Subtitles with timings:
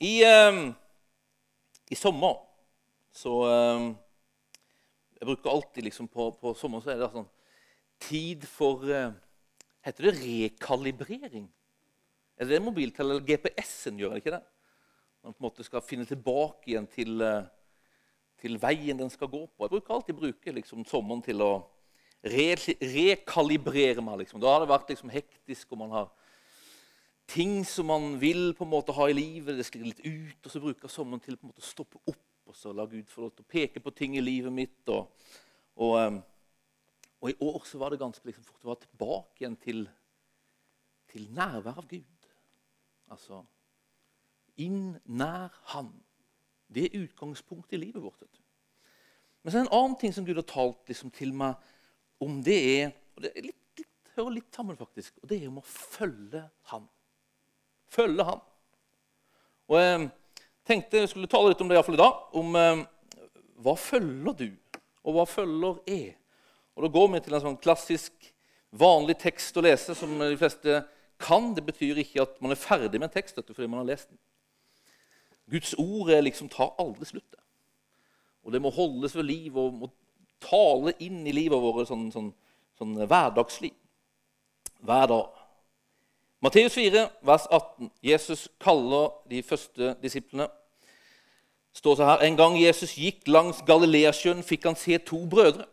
[0.00, 0.72] I, eh,
[1.90, 2.42] I sommer
[3.16, 3.84] så eh,
[5.16, 7.30] Jeg bruker alltid liksom på, på sommeren så er det sånn
[8.04, 9.14] tid for eh,
[9.86, 11.46] Heter det rekalibrering?
[12.36, 14.16] Er det det mobiltele- eller GPS-en gjør?
[14.16, 14.42] det ikke det?
[15.22, 17.46] Man på en måte skal finne tilbake igjen til, eh,
[18.42, 19.64] til veien den skal gå på.
[19.64, 21.52] Jeg bruker alltid bruke liksom, sommeren til å
[22.26, 22.48] re
[22.82, 24.24] rekalibrere meg.
[24.24, 24.42] Liksom.
[24.42, 26.10] Da har det vært liksom, hektisk, og man har
[27.26, 29.58] ting som man vil på en måte ha i livet.
[29.58, 32.24] Det skal litt ut, og så bruker sommeren til på en måte å stoppe opp
[32.46, 34.78] og så la Gud få lov til å peke på ting i livet mitt.
[34.92, 35.10] Og,
[35.82, 36.18] og, eh,
[37.18, 39.82] og i år så var det ganske liksom, fort å være tilbake igjen til,
[41.10, 42.30] til nærvær av Gud.
[43.10, 43.42] Altså
[44.62, 45.90] inn nær Han.
[46.72, 48.22] Det er utgangspunktet i livet vårt.
[48.22, 48.42] vet du.
[49.42, 51.58] Men så er det en annen ting som Gud har talt liksom, til meg
[52.22, 52.40] om.
[52.46, 55.18] Det er og det er litt, litt, hører litt sammen, faktisk.
[55.22, 56.88] Og det er om å følge Han.
[57.92, 58.42] Følge Han.
[59.66, 60.06] Og jeg
[60.66, 62.20] tenkte jeg skulle tale litt om det i, hvert fall i dag.
[62.40, 62.84] Om eh,
[63.64, 64.48] hva følger du,
[65.06, 66.14] og hva følger er.
[66.76, 68.32] Og Da går vi til en sånn klassisk,
[68.76, 70.82] vanlig tekst å lese som de fleste
[71.22, 71.52] kan.
[71.56, 74.10] Det betyr ikke at man er ferdig med en tekst dette, fordi man har lest
[74.10, 74.20] den.
[75.50, 77.38] Guds ord er liksom, tar aldri slutt.
[78.44, 79.88] Og det må holdes ved liv og må
[80.42, 82.30] tale inn i livet vårt sånn, sånn,
[82.78, 83.74] sånn hverdagsliv.
[84.86, 85.35] Hver dag.
[86.40, 87.90] Matteus 4, vers 18.
[88.02, 90.48] Jesus kaller de første disiplene.
[91.72, 95.64] står så her, En gang Jesus gikk langs Galileasjøen, fikk han se to brødre.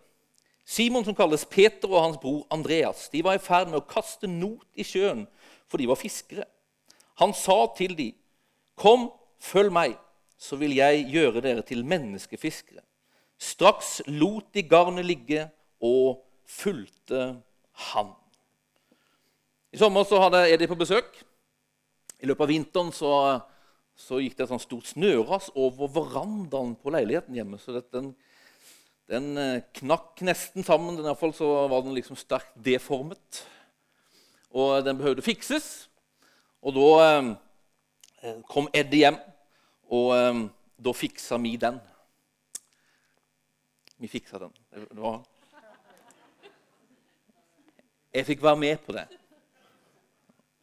[0.66, 3.10] Simon, som kalles Peter, og hans bror Andreas.
[3.10, 5.28] De var i ferd med å kaste not i sjøen,
[5.68, 6.46] for de var fiskere.
[7.20, 8.16] Han sa til dem,
[8.76, 9.98] 'Kom, følg meg,
[10.38, 12.88] så vil jeg gjøre dere til menneskefiskere.'
[13.38, 17.42] Straks lot de garnet ligge og fulgte
[17.72, 18.23] han.
[19.74, 21.16] I sommer så hadde Eddie på besøk.
[22.22, 23.14] I løpet av vinteren så,
[23.98, 27.58] så gikk det et sånt stort snøras over verandaen på leiligheten hjemme.
[27.58, 28.12] så det, den,
[29.10, 31.00] den eh, knakk nesten sammen.
[31.02, 33.40] I hvert fall så var den liksom sterkt deformet.
[34.54, 35.72] Og den behøvde fikses.
[36.62, 39.20] Og da eh, kom Eddie hjem,
[39.90, 40.44] og eh,
[40.86, 41.82] da fiksa vi den.
[43.98, 44.54] Vi fiksa den.
[44.70, 45.24] Det var
[48.14, 49.10] Jeg fikk være med på det.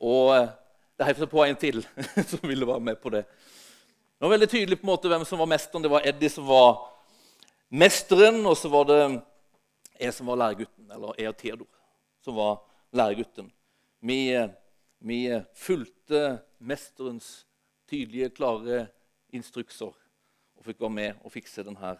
[0.00, 0.50] Og eh,
[0.96, 1.82] det heiv seg på en til
[2.30, 3.24] som ville være med på det.
[3.24, 5.84] Det var veldig tydelig på en måte hvem som var mesteren.
[5.84, 6.80] Det var Eddie som var
[7.72, 9.00] mesteren, og så var det
[10.00, 11.70] jeg som var læregutten, eller jeg og Theodor
[12.20, 12.58] som var
[12.96, 13.48] læregutten.
[14.04, 14.50] Vi, eh,
[14.98, 15.20] vi
[15.56, 17.46] fulgte mesterens
[17.88, 18.86] tydelige, klare
[19.32, 21.94] instrukser og fikk være med og fikse denne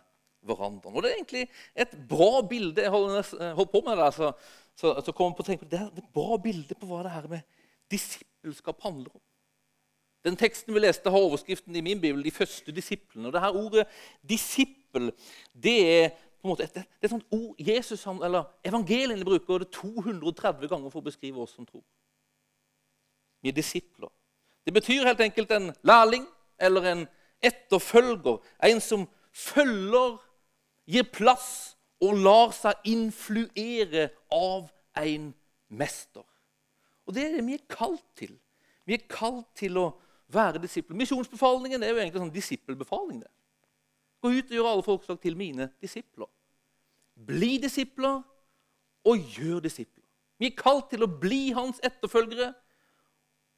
[0.44, 0.94] verandaen.
[0.94, 2.82] Og Det er egentlig et bra bilde.
[2.82, 4.32] Jeg holdt på med det, så,
[4.76, 6.88] så, så kom jeg på å tenke på det, det er et bra bilde på
[6.88, 7.59] hva det her med
[7.90, 9.22] disippelskap handler om.
[10.24, 13.26] Den teksten vi leste, har overskriften i min bibel 'De første disiplene'.
[13.26, 13.86] Og det her Ordet
[14.22, 15.12] 'disippel'
[15.62, 19.70] det er på en måte et, er et sånt ord Jesus, eller Evangeliene bruker det
[19.70, 21.82] 230 ganger for å beskrive oss som tror.
[23.42, 24.08] Vi er disipler.
[24.64, 26.26] Det betyr helt enkelt en lærling
[26.58, 27.06] eller en
[27.42, 28.38] etterfølger.
[28.62, 30.18] En som følger,
[30.86, 35.34] gir plass og lar seg influere av en
[35.68, 36.24] mester.
[37.10, 38.36] Og Det er det vi er kalt til.
[38.86, 39.88] Vi er kalt til å
[40.30, 40.94] være disipler.
[40.94, 43.24] Misjonsbefalingen er jo egentlig en sånn disippelbefaling.
[44.22, 46.30] Gå ut og gjør alle folkeslag til mine disipler.
[47.26, 48.20] Bli disipler
[49.10, 50.04] og gjør disipler.
[50.38, 52.52] Vi er kalt til å bli hans etterfølgere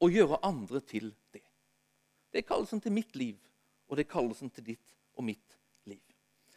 [0.01, 1.43] og gjøre andre til det.
[2.33, 3.37] Det er kallelsen til mitt liv,
[3.87, 6.01] og det er kallelsen til ditt og mitt liv.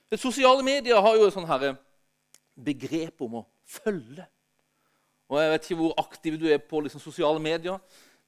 [0.08, 1.76] Det Sosiale medier har jo et sånt
[2.56, 4.24] begrep om å følge.
[5.28, 7.78] Og Jeg vet ikke hvor aktiv du er på liksom, sosiale medier.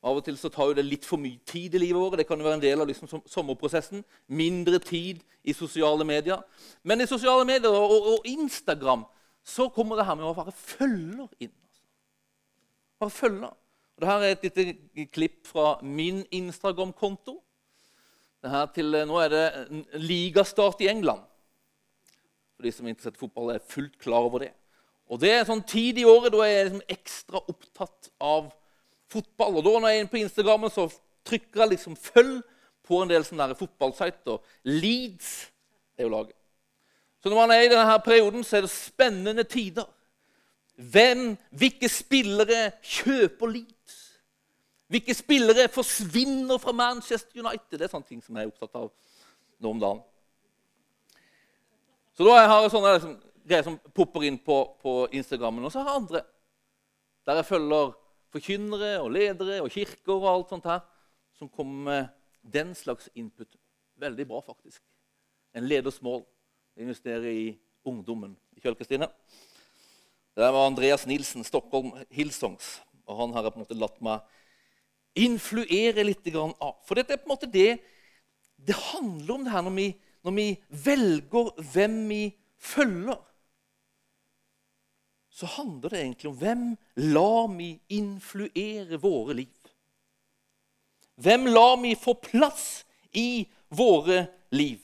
[0.03, 2.19] Av og til så tar jo det litt for mye tid i livet vårt.
[2.20, 4.04] Det kan jo være en del av liksom, som- sommerprosessen.
[4.28, 6.42] Mindre tid i sosiale medier.
[6.82, 9.04] Men i sosiale medier og, og, Instagram
[9.42, 11.54] så kommer det her med å være følger inn.
[11.64, 11.82] Altså.
[13.00, 13.56] Bare følger.
[13.98, 17.41] Og Dette er et lite klipp fra min Instagram-konto.
[18.74, 19.47] Til, Nå er det
[19.98, 21.24] ligastart i England.
[22.54, 24.53] For de som er interessert i fotball, er fullt klar over det.
[25.09, 28.51] Og Det er sånn tid i året da er jeg liksom ekstra opptatt av
[29.09, 29.57] fotball.
[29.57, 30.89] Og da når jeg er på Instagram, så
[31.25, 32.43] trykker jeg liksom 'følg'
[32.89, 34.41] på en del sånne der fotballsider.
[34.65, 35.51] Leeds
[35.97, 36.37] er jo laget.
[37.22, 39.84] Så når man er i denne her perioden, så er det spennende tider.
[40.77, 43.97] Hvem, hvilke spillere kjøper Leeds?
[44.89, 47.78] Hvilke spillere forsvinner fra Manchester United?
[47.78, 48.93] Det er sånne ting som jeg er opptatt av
[49.59, 50.01] nå om dagen.
[52.16, 53.16] Så da har jeg sånne liksom,
[53.48, 55.65] greier som popper inn på, på Instagrammen.
[55.65, 56.24] Og så har jeg andre
[57.28, 57.91] der jeg følger
[58.33, 60.78] forkynnere og ledere og kirker og alt sånt her,
[61.36, 62.06] som kommer med
[62.41, 63.53] den slags input.
[64.00, 64.80] Veldig bra, faktisk.
[65.53, 66.22] En leders mål
[66.80, 67.50] investere i
[67.84, 68.33] ungdommen.
[68.56, 69.10] Ikke Kristine?
[70.36, 72.78] Det var Andreas Nilsen, Stockholm Hillsongs.
[73.04, 74.24] Og han har jeg på en måte latt meg
[75.18, 76.78] influere litt av.
[76.86, 77.78] For dette er på en måte det
[78.59, 79.89] det handler om det her når vi,
[80.27, 80.47] når vi
[80.84, 82.22] velger hvem vi
[82.59, 83.21] følger.
[85.38, 86.62] Så handler det egentlig om hvem
[87.14, 89.68] lar vi influere våre liv.
[91.14, 92.64] Hvem lar vi få plass
[93.14, 94.82] i våre liv?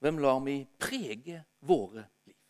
[0.00, 2.40] Hvem lar vi prege våre liv?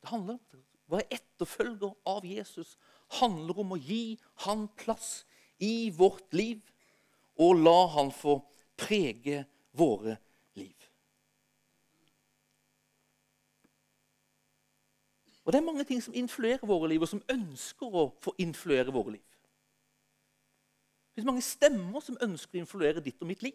[0.00, 0.64] Det handler om
[0.96, 2.76] være etterfølger av Jesus
[3.20, 4.16] handler om å gi
[4.46, 5.26] han plass
[5.60, 6.62] i vårt liv
[7.42, 8.38] og la han få
[8.80, 9.44] prege
[9.76, 10.16] våre
[10.56, 10.76] liv.
[15.46, 18.90] Og Det er mange ting som influerer våre liv, og som ønsker å få influere
[18.90, 19.22] våre liv.
[21.14, 23.54] Det finnes mange stemmer som ønsker å influere ditt og mitt liv.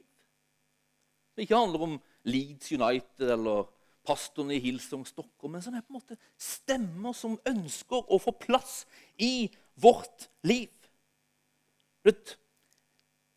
[1.35, 3.67] Det ikke handler om Leeds United eller
[4.07, 8.33] pastoren i Hillsong Stockholm, men som er på en måte stemmer som ønsker å få
[8.39, 8.85] plass
[9.19, 10.71] i vårt liv.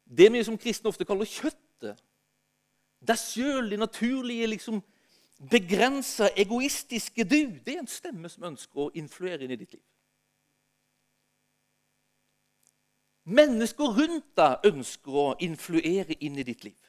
[0.05, 1.99] Det vi som kristne ofte kaller kjøttet,
[3.05, 4.79] deg sjøl, de naturlige, liksom,
[5.51, 9.85] begrensa, egoistiske du, det er en stemme som ønsker å influere inn i ditt liv.
[13.25, 16.81] Mennesker rundt deg ønsker å influere inn i ditt liv.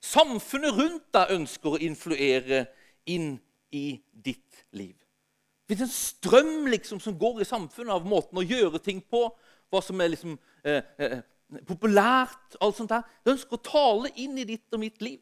[0.00, 2.62] Samfunnet rundt deg ønsker å influere
[3.10, 3.34] inn
[3.74, 4.94] i ditt liv.
[5.66, 9.26] Det er en strøm liksom, som går i samfunnet av måten å gjøre ting på.
[9.68, 11.20] Hva som er liksom, eh, eh,
[11.66, 12.56] populært.
[12.60, 13.02] alt sånt der.
[13.24, 15.20] Det ønsker å tale inn i ditt og mitt liv.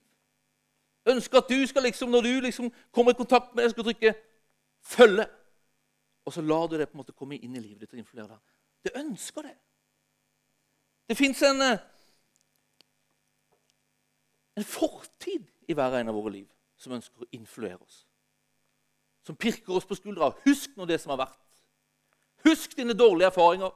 [1.06, 4.14] Ønsker at du skal liksom, Når du liksom kommer i kontakt med det, skal trykke
[4.82, 5.28] 'følge'.
[6.24, 8.28] Og så lar du det på en måte komme inn i livet ditt og influere
[8.28, 8.38] deg.
[8.84, 9.56] Det ønsker det.
[11.08, 11.78] Det fins en eh,
[14.56, 16.46] en fortid i hver en av våre liv
[16.78, 18.04] som ønsker å influere oss.
[19.26, 20.32] Som pirker oss på skuldra.
[20.44, 21.40] Husk nå det som har vært.
[22.44, 23.72] Husk dine dårlige erfaringer.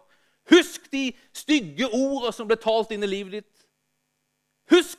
[0.52, 3.57] Husk de stygge ordene som ble talt inn i livet ditt.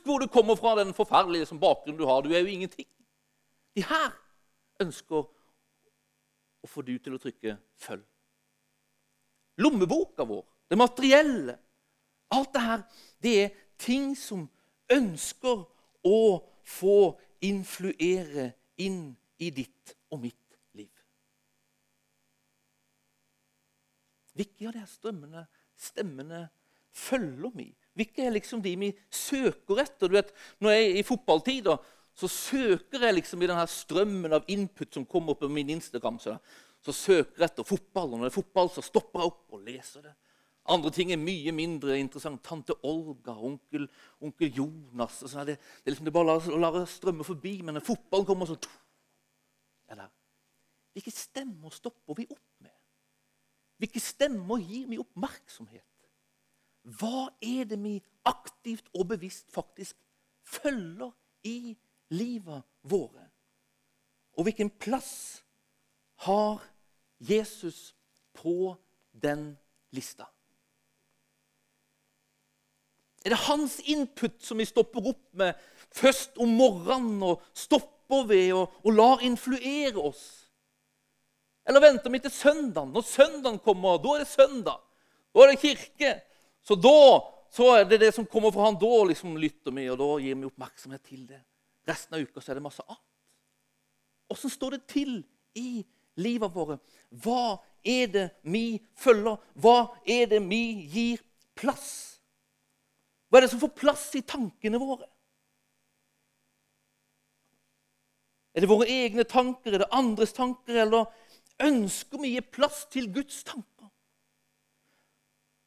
[0.10, 2.22] Hvor du kommer fra, den forferdelige som bakgrunnen du har.
[2.26, 2.88] Du er jo ingenting.
[3.78, 4.16] De her
[4.82, 5.28] ønsker
[6.64, 8.06] å få du til å trykke 'følg'.
[9.62, 11.58] Lommeboka vår, det materielle
[12.32, 12.82] Alt det her,
[13.24, 14.50] det er ting som
[14.94, 15.64] ønsker
[16.06, 16.20] å
[16.62, 16.98] få
[17.42, 20.92] influere inn i ditt og mitt liv.
[24.38, 25.46] Hvilke av de strømmene,
[25.76, 26.44] stemmene
[26.94, 27.70] følger vi?
[28.00, 30.08] Hvilke er liksom de vi søker etter?
[30.08, 30.32] Du vet,
[30.64, 31.68] Når jeg er i fotballtid,
[32.16, 36.20] så søker jeg liksom i denne strømmen av input som kommer på min Instagram.
[36.20, 36.38] Så,
[36.84, 39.64] så søker jeg etter fotball, og når det er fotball, så stopper jeg opp og
[39.68, 40.16] leser det.
[40.70, 42.44] Andre ting er mye mindre interessant.
[42.46, 43.88] Tante Olga, onkel,
[44.22, 47.56] onkel Jonas sånn det, det, er liksom det bare å la strømme forbi.
[47.66, 48.70] Men når fotballen kommer sånn
[49.90, 50.12] Eller
[50.94, 52.76] Hvilke stemmer stopper vi opp med?
[53.80, 55.89] Hvilke stemmer gir vi oppmerksomhet?
[56.84, 57.98] Hva er det vi
[58.28, 59.96] aktivt og bevisst faktisk
[60.48, 61.12] følger
[61.44, 61.76] i
[62.16, 63.28] livet våre?
[64.38, 65.44] Og hvilken plass
[66.26, 66.64] har
[67.20, 67.94] Jesus
[68.34, 68.76] på
[69.12, 69.58] den
[69.92, 70.30] lista?
[73.26, 75.58] Er det hans input som vi stopper opp med
[75.92, 80.24] først om morgenen og stopper ved og, og lar influere oss?
[81.68, 82.94] Eller venter vi til søndagen?
[82.96, 84.80] Når søndagen kommer, da er det søndag.
[85.36, 86.14] Da er det kirke.
[86.70, 87.00] Så da
[87.50, 88.76] så er det det som kommer fra han.
[88.78, 91.40] Da liksom lytter vi, og da gir vi oppmerksomhet til det.
[91.90, 93.06] Resten av uka så er det masse annet.
[94.30, 95.16] Åssen står det til
[95.58, 95.82] i
[96.22, 96.84] livet vårt?
[97.10, 99.40] Hva er det vi følger?
[99.58, 100.62] Hva er det vi
[100.94, 101.24] gir
[101.58, 102.20] plass?
[103.30, 105.10] Hva er det som får plass i tankene våre?
[108.54, 111.10] Er det våre egne tanker, er det andres tanker, eller
[111.66, 113.79] ønsker vi å gi plass til Guds tanker?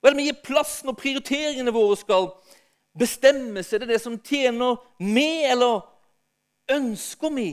[0.02, 2.32] Hva er det vi gir plass når prioriteringene våre skal
[2.98, 3.70] bestemmes?
[3.70, 5.84] Er det det som tjener med, eller
[6.74, 7.50] ønsker vi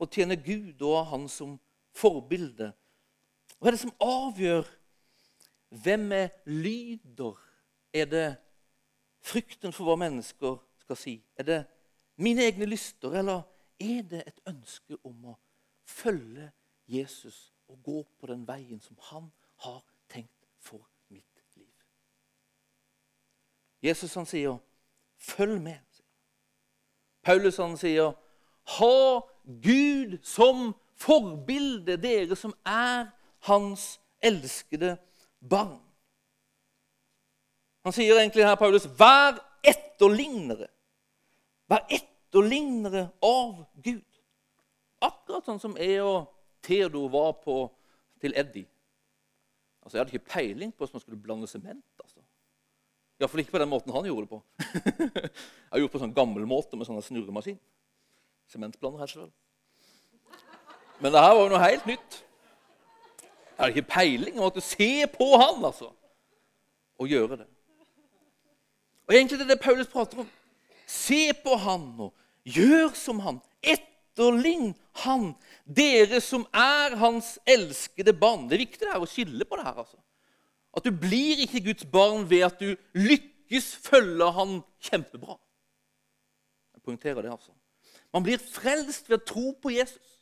[0.00, 1.58] å tjene Gud og ha Han som
[1.92, 2.72] forbilde?
[3.60, 4.70] Hva er det som avgjør
[5.84, 6.22] hvem vi
[6.64, 7.36] lyder?
[7.92, 8.28] Er det
[9.22, 11.14] Frykten for hva mennesker skal si.
[11.38, 11.60] Er det
[12.22, 13.44] mine egne lyster, eller
[13.80, 15.36] er det et ønske om å
[15.86, 16.50] følge
[16.90, 19.30] Jesus og gå på den veien som han
[19.62, 20.82] har tenkt for?
[23.82, 24.58] Jesus han sier,
[25.18, 26.02] 'Følg med'.
[27.22, 28.12] Paulus han sier,
[28.66, 29.20] 'Ha
[29.62, 33.06] Gud som forbilde, dere som er
[33.40, 34.96] hans elskede
[35.40, 35.82] barn'.
[37.82, 40.66] Han sier egentlig her, Paulus, 'Vær etterlignere'.
[41.68, 44.06] Vær etterlignere av Gud.
[45.02, 46.28] Akkurat sånn som jeg og
[46.62, 47.56] Theodor var på,
[48.20, 48.68] til Eddie.
[49.82, 51.84] Altså, Jeg hadde ikke peiling på hvordan man skulle blande sement.
[52.04, 52.21] altså.
[53.22, 54.42] Iallfall ikke på den måten han gjorde det på.
[55.22, 57.60] jeg har gjort det på sånn gammel måte med sånn snurremaskin.
[58.50, 59.30] Sementblander her selv.
[61.02, 62.18] Men det her var jo noe helt nytt.
[63.52, 64.34] Jeg hadde ikke peiling.
[64.34, 65.92] Jeg måtte se på han altså,
[66.98, 67.48] og gjøre det.
[69.06, 70.28] Og egentlig det er det Paulus prater om.
[70.86, 72.12] Se på han og
[72.48, 73.40] gjør som han.
[73.62, 74.72] Etterlign
[75.04, 75.32] han,
[75.64, 78.48] dere som er hans elskede barn.
[78.48, 79.78] Det er viktig det her å skille på det her.
[79.84, 79.98] altså.
[80.76, 85.36] At du blir ikke Guds barn ved at du lykkes følge han kjempebra.
[86.74, 87.52] Jeg poengterer det, altså.
[88.12, 90.18] Man blir frelst ved å tro på Jesus.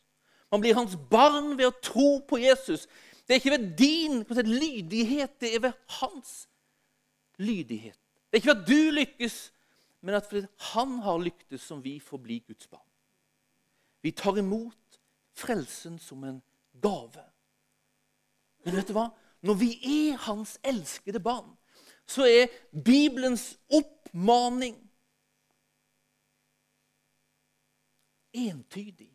[0.51, 2.87] Man blir hans barn ved å tro på Jesus.
[3.23, 6.49] Det er ikke ved din si, lydighet, det er ved hans
[7.39, 7.99] lydighet.
[8.27, 9.35] Det er ikke ved at du lykkes,
[10.01, 12.87] men at fordi han har lyktes, som vi får bli Guds barn.
[14.01, 14.99] Vi tar imot
[15.37, 16.41] frelsen som en
[16.81, 17.23] gave.
[18.65, 19.07] Men vet du hva?
[19.41, 21.57] Når vi er hans elskede barn,
[22.07, 22.47] så er
[22.85, 24.91] Bibelens oppmaning
[28.33, 29.11] entydig.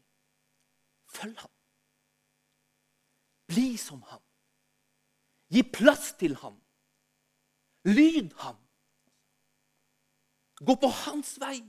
[1.09, 1.51] Følg ham.
[3.47, 4.23] Bli som ham.
[5.49, 6.61] Gi plass til ham.
[7.85, 8.57] Lyd ham.
[10.67, 11.61] Gå på hans vei.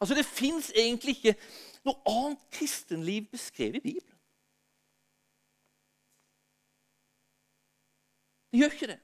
[0.00, 1.34] Altså, Det fins egentlig ikke
[1.84, 4.17] noe annet kristenliv beskrevet i Bibelen.
[8.50, 8.98] Det gjør ikke det.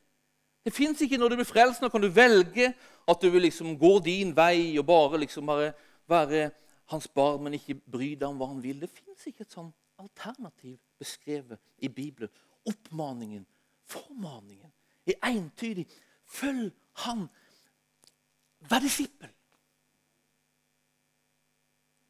[0.65, 2.71] Det fins ikke når du blir frelst, nå kan du velge
[3.09, 5.73] at du vil liksom gå din vei og bare liksom bare
[6.09, 6.51] være
[6.93, 8.81] hans barn, men ikke bry deg om hva han vil.
[8.81, 12.33] Det fins ikke et sånn alternativ beskrevet i Bibelen.
[12.65, 13.45] Oppmaningen,
[13.85, 14.73] formaningen,
[15.07, 15.85] er entydig.
[16.25, 16.73] Følg
[17.05, 17.27] han.
[18.71, 19.33] Vær disippel.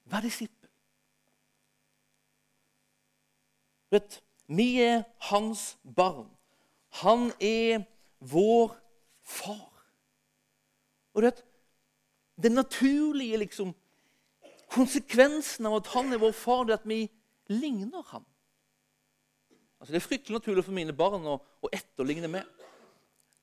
[0.05, 0.71] Vær disippel.
[3.91, 6.31] Vet, vi er hans barn.
[7.03, 7.85] Han er
[8.21, 8.75] vår
[9.27, 9.71] far.
[11.15, 11.45] Og det,
[12.43, 13.75] Den naturlige liksom,
[14.75, 17.05] Konsekvensen av at han er vår far, det er at vi
[17.53, 18.25] ligner ham.
[19.79, 22.49] Altså, det er fryktelig naturlig for mine barn å, å etterligne meg.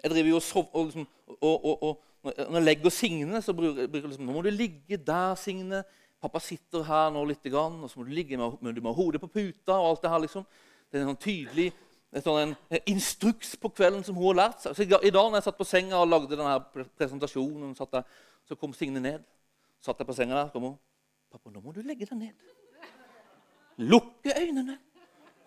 [0.01, 1.05] Jeg driver jo og, sover, og, liksom,
[1.37, 5.37] og, og, Når jeg legger Signe, så bruker jeg liksom, nå må du ligge der,
[5.39, 5.83] Signe.
[6.21, 9.29] Pappa sitter her nå litt, og så må du ligge med, med, med hodet på
[9.29, 9.77] puta.
[9.77, 10.45] og alt Det her liksom.
[10.91, 11.69] Det er en sånn tydelig
[12.11, 14.75] en, sånn, en instruks på kvelden som hun har lært seg.
[14.75, 16.57] Så I dag når jeg satt på senga og lagde denne
[16.99, 18.07] presentasjonen, der,
[18.47, 19.23] så kom Signe ned.
[19.81, 20.79] Satt jeg på senga der, kom hun.
[21.31, 22.49] 'Pappa, nå må du legge deg ned.'
[23.87, 24.75] Lukke øynene.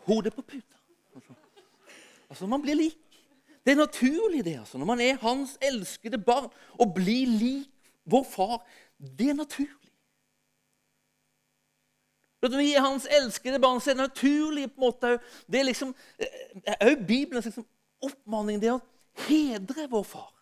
[0.06, 0.78] Hodet på puta.
[2.30, 2.98] Altså, Man blir lik.
[3.64, 4.58] Det er naturlig, det.
[4.58, 4.78] altså.
[4.78, 7.70] Når man er hans elskede barn, og blir lik
[8.04, 8.64] vår far,
[8.98, 9.83] det er naturlig.
[12.52, 16.90] Vi er hans elskede barn, så er naturlig på en måte Det er liksom òg
[16.90, 17.66] eh, Bibelens liksom,
[18.04, 18.82] oppmanning det å
[19.26, 20.32] hedre vår far.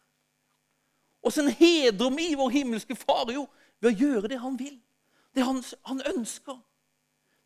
[1.23, 3.30] Åssen hedrer vi vår himmelske far?
[3.30, 3.47] Jo,
[3.80, 4.80] ved å gjøre det han vil.
[5.35, 6.59] Det han, han ønsker.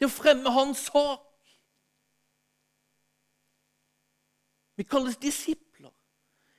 [0.01, 1.23] Det å fremme hans sak.
[4.77, 5.93] Vi kalles disipler.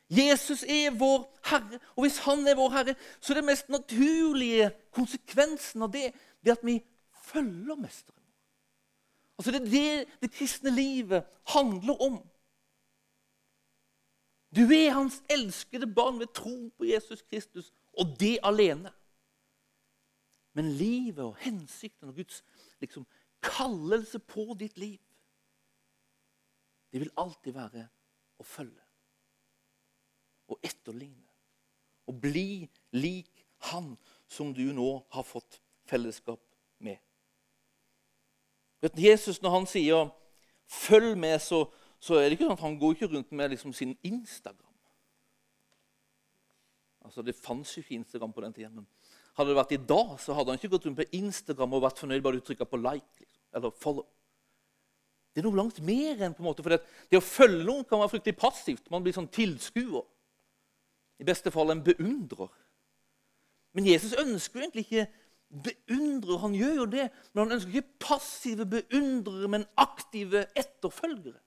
[0.10, 4.70] Jesus er vår Herre, og hvis han er vår Herre, så er det mest naturlige
[4.96, 6.13] konsekvensen av det,
[6.46, 6.77] det at vi
[7.27, 8.24] følger Mesteren.
[9.38, 12.17] Altså Det er det det kristne livet handler om.
[14.55, 18.93] Du er hans elskede barn ved tro på Jesus Kristus, og det alene.
[20.53, 22.43] Men livet og hensikten og Guds
[22.81, 23.05] liksom,
[23.41, 25.00] kallelse på ditt liv,
[26.91, 27.84] det vil alltid være
[28.39, 28.88] å følge
[30.48, 31.27] og etterligne.
[32.07, 32.63] Og bli
[32.96, 33.91] lik han
[34.31, 36.47] som du nå har fått fellesskap.
[38.81, 40.10] Vet, Jesus, når han sier
[40.67, 41.65] 'følg med', så,
[42.00, 44.74] så er det ikke sånn at han går ikke rundt med liksom sin Instagram.
[47.05, 48.88] Altså, Det fantes jo ikke Instagram på den tiden.
[49.38, 52.00] Hadde det vært i dag, så hadde han ikke gått rundt på Instagram og vært
[52.00, 53.19] fornøyd bare du trykka på like.
[53.19, 54.05] Liksom, eller follow.
[55.34, 56.79] Det er noe langt mer enn på en måte, for det,
[57.12, 58.88] det å følge noen kan være fryktelig passivt.
[58.89, 60.05] Man blir sånn tilskuer.
[61.22, 62.50] I beste fall en beundrer.
[63.77, 65.05] Men Jesus ønsker jo egentlig ikke
[65.50, 66.39] beundrere.
[66.39, 71.39] Han gjør jo det, men han ønsker ikke passive beundrere, men aktive etterfølgere.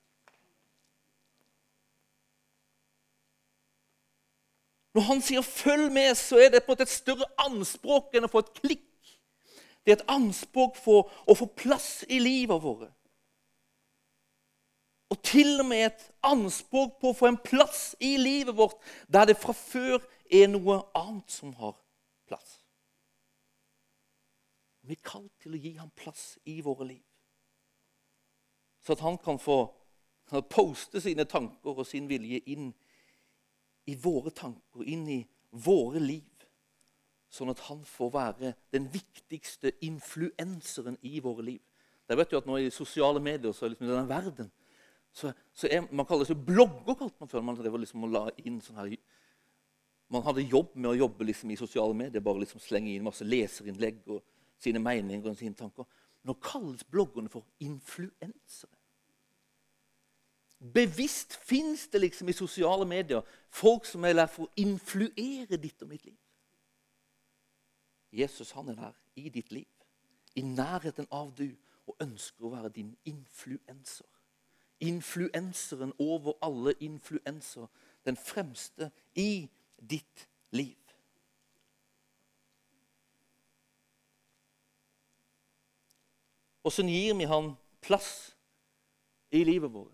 [4.93, 8.27] Når han sier 'følg med', så er det på en måte et større anspråk enn
[8.27, 9.19] å få et klikk.
[9.85, 12.91] Det er et anspråk for å få plass i livet våre.
[15.11, 18.77] og til og med et anspråk på å få en plass i livet vårt
[19.11, 19.99] der det fra før
[20.31, 21.75] er noe annet som har
[22.29, 22.61] plass.
[24.91, 27.03] Vi er kalt til å gi ham plass i våre liv,
[28.83, 29.61] så at han kan få
[30.51, 32.71] poste sine tanker og sin vilje inn
[33.87, 35.19] i våre tanker, inn i
[35.63, 36.27] våre liv.
[37.31, 41.61] Sånn at han får være den viktigste influenseren i våre liv.
[42.03, 44.49] Det vet du at nå I sosiale medier så er liksom denne verden
[45.15, 46.95] så, så er, Man kaller det blogger.
[46.95, 47.41] kalte man før.
[47.41, 48.95] Man drev liksom og la inn sånn her
[50.11, 52.23] man hadde jobb med å jobbe liksom i sosiale medier.
[52.23, 54.19] bare liksom slenge inn masse leserinnlegg og
[54.61, 55.87] sine meninger og sine tanker.
[56.23, 58.77] Nå kalles bloggerne for influensere.
[60.73, 65.81] Bevisst fins det liksom i sosiale medier folk som er der for å influere ditt
[65.81, 66.17] og mitt liv.
[68.13, 69.69] Jesus han er der i ditt liv,
[70.35, 71.49] i nærheten av du,
[71.87, 74.05] og ønsker å være din influenser.
[74.81, 77.67] Influenseren over alle influenser.
[78.05, 80.77] Den fremste i ditt liv.
[86.63, 88.35] Åssen gir vi han plass
[89.33, 89.93] i livet vårt?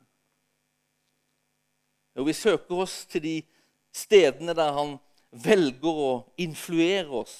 [2.18, 3.36] Jo, vi søker oss til de
[3.94, 4.96] stedene der han
[5.32, 7.36] velger å influere oss.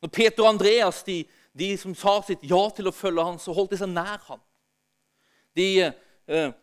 [0.00, 1.22] Når Peter og Andreas, de,
[1.56, 4.40] de som sa sitt ja til å følge han, så holdt de seg nær han.
[5.56, 6.54] De eh,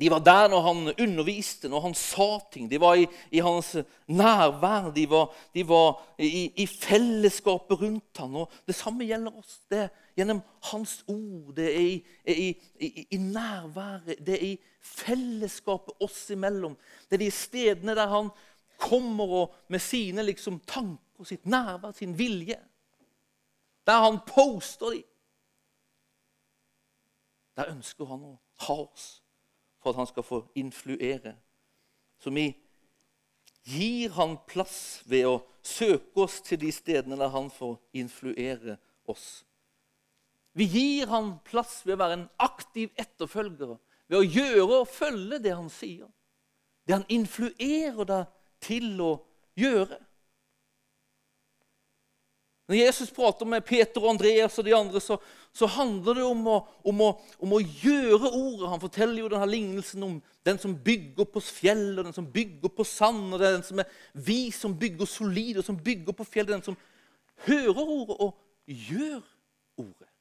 [0.00, 2.68] de var der når han underviste, når han sa ting.
[2.70, 3.74] De var i, i hans
[4.08, 4.88] nærvær.
[4.94, 8.38] De var, de var i, i, fellesskapet rundt ham.
[8.42, 9.58] Og det samme gjelder oss.
[9.70, 11.54] Det gjennom hans ord.
[11.56, 12.48] Det er i,
[13.10, 14.20] i, nærværet.
[14.26, 16.76] Det er i fellesskapet oss imellom.
[17.08, 18.30] Det er de stedene der han
[18.82, 22.58] kommer og med sine liksom, tanker, sitt nærvær, sin vilje.
[23.86, 25.08] Der han poster dem.
[27.56, 29.22] Der ønsker han å ha oss
[29.82, 31.34] for at han skal få influere.
[32.22, 32.46] Så vi
[33.62, 38.78] gir han plass ved å søke oss til de stedene der han får influere
[39.10, 39.42] oss.
[40.52, 43.76] Vi gir ham plass ved å være en aktiv etterfølger,
[44.10, 46.08] ved å gjøre og følge det han sier.
[46.84, 49.12] Det han influerer deg til å
[49.58, 49.98] gjøre.
[52.70, 55.18] Når Jesus prater med Peter og Andreas og de andre, så,
[55.52, 56.54] så handler det om å,
[56.88, 57.08] om, å,
[57.42, 58.70] om å, gjøre ordet.
[58.70, 60.14] Han forteller jo denne lignelsen om
[60.46, 63.34] den som bygger på fjell, og den som bygger på sand.
[63.34, 66.48] og den som er Vi som bygger solid, og som bygger på fjell.
[66.48, 66.78] Den som
[67.48, 69.20] hører ordet og gjør
[69.82, 70.11] ordet.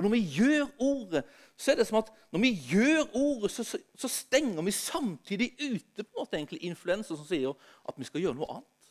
[0.00, 1.24] Og Når vi gjør ordet,
[1.56, 6.04] så er det som at når vi gjør ordet, så, så stenger vi samtidig ute
[6.04, 7.50] på en måte egentlig influenser som sier
[7.84, 8.86] at vi skal gjøre noe annet.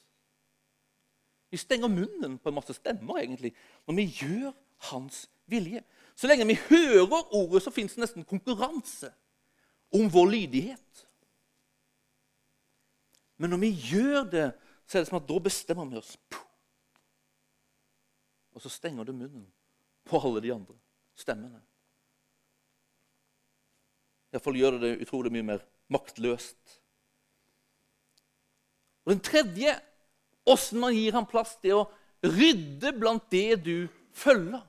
[1.50, 3.56] Vi stenger munnen på en masse stemmer egentlig,
[3.88, 4.52] når vi gjør
[4.91, 5.82] hans vilje.
[6.13, 9.10] Så lenge vi hører ordet, så fins det nesten konkurranse
[9.89, 11.02] om vår lydighet.
[13.41, 14.45] Men når vi gjør det,
[14.86, 16.13] så er det som at da bestemmer vi oss.
[18.54, 19.48] Og så stenger du munnen
[20.06, 20.78] på alle de andre
[21.20, 21.62] stemmene.
[24.34, 26.80] Iallfall gjør det det utrolig mye mer maktløst.
[29.06, 29.78] Og Den tredje
[30.50, 31.88] Åssen man gir ham plass til å
[32.26, 34.64] rydde blant det du følger.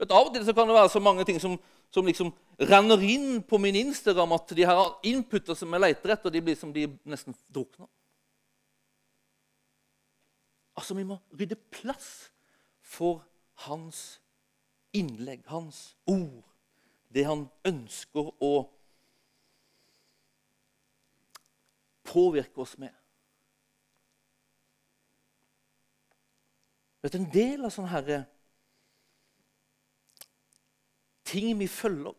[0.00, 1.54] Vet, av og til kan det være så mange ting som,
[1.94, 6.34] som liksom renner inn på min Instagram at de her inputter som jeg leter etter,
[6.34, 7.86] de blir som de nesten drukner.
[10.74, 12.32] Altså, Vi må rydde plass
[12.82, 13.22] for
[13.68, 14.18] hans
[14.94, 16.44] innlegg, hans ord,
[17.14, 18.52] det han ønsker å
[22.04, 22.94] påvirke oss med.
[27.04, 28.20] Vet En del av sånne herre
[31.28, 32.14] ting vi følger,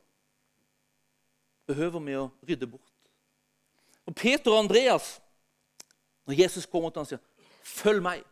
[1.65, 3.09] behøver vi å rydde bort.
[4.05, 5.15] Og Peter og Andreas,
[6.27, 7.23] når Jesus kommer til ham og sier
[7.63, 8.25] 'Følg meg',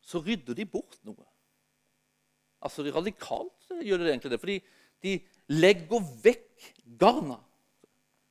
[0.00, 1.35] så rydder de bort noe.
[2.66, 4.40] Altså Radikalt gjør de egentlig det.
[4.42, 4.58] Fordi
[5.04, 5.16] de
[5.54, 7.38] legger vekk garna.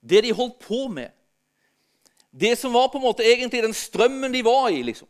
[0.06, 1.14] Det de holdt på med.
[2.36, 4.84] Det som var på en måte egentlig den strømmen de var i.
[4.84, 5.08] liksom.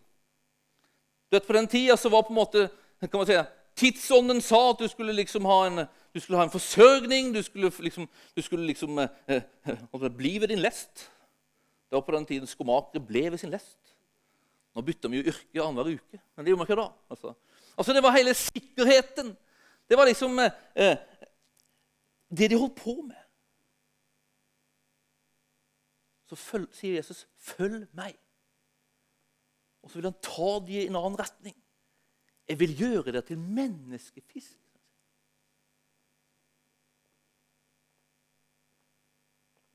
[1.29, 2.69] Du vet, På den tida så var på en måte
[3.01, 3.38] kan man si,
[3.75, 5.81] Tidsånden sa at du skulle liksom ha en,
[6.13, 7.33] du skulle ha en forsørgning.
[7.35, 11.09] Du skulle liksom, du skulle liksom eh, eh, bli ved din lest.
[11.89, 13.77] Det var på den tiden skomakere ble ved sin lest.
[14.75, 16.88] Nå bytter vi jo yrke annenhver uke, men det gjorde vi ikke da.
[17.11, 17.33] Altså.
[17.77, 19.38] Altså, Det var hele sikkerheten.
[19.89, 20.97] Det var liksom eh, eh
[22.38, 23.21] det de holdt på med.
[26.25, 28.19] Så følg, sier Jesus, 'Følg meg.'
[29.81, 31.55] Og så vil han ta de i en annen retning.
[32.47, 34.59] 'Jeg vil gjøre dere til menneskefisk.'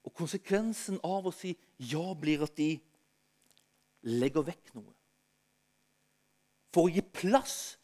[0.05, 2.81] Og konsekvensen av å si ja, blir at de
[4.03, 4.95] legger vekk noe.
[6.75, 7.80] For å gi plass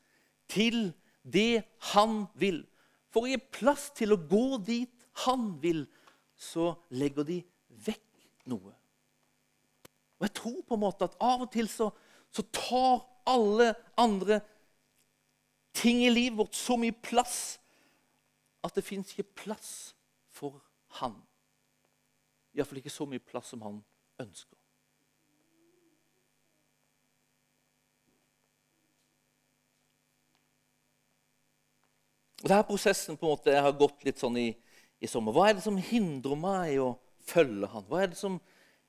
[0.50, 0.90] til
[1.22, 2.62] det han vil.
[3.10, 5.84] For å gi plass til å gå dit han vil,
[6.36, 7.40] så legger de
[7.86, 8.74] vekk noe.
[10.16, 11.90] Og Jeg tror på en måte at av og til så,
[12.32, 14.40] så tar alle andre
[15.76, 17.58] ting i livet vårt så mye plass
[18.64, 19.72] at det fins ikke plass
[20.32, 20.60] for
[21.00, 21.16] han.
[22.56, 23.82] Iallfall ikke så mye plass som han
[24.22, 24.56] ønsker.
[32.42, 34.50] Og Denne prosessen på en måte, har gått litt sånn i,
[35.00, 35.34] i sommer.
[35.34, 36.90] Hva er det som hindrer meg å
[37.26, 37.86] følge han?
[37.88, 38.38] Hva er det som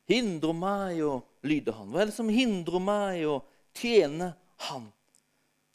[0.08, 1.14] hindrer meg å
[1.48, 1.92] lyde han?
[1.92, 3.38] Hva er det som hindrer meg å
[3.78, 4.34] tjene
[4.68, 4.90] han?